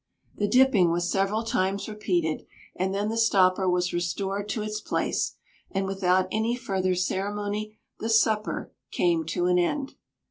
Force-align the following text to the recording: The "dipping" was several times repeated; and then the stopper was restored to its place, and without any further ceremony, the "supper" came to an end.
The 0.35 0.47
"dipping" 0.47 0.89
was 0.89 1.11
several 1.11 1.43
times 1.43 1.87
repeated; 1.87 2.47
and 2.75 2.91
then 2.91 3.09
the 3.09 3.17
stopper 3.17 3.69
was 3.69 3.93
restored 3.93 4.49
to 4.49 4.63
its 4.63 4.81
place, 4.81 5.35
and 5.69 5.85
without 5.85 6.27
any 6.31 6.55
further 6.55 6.95
ceremony, 6.95 7.77
the 7.99 8.09
"supper" 8.09 8.71
came 8.89 9.25
to 9.25 9.45
an 9.45 9.59
end. 9.59 9.93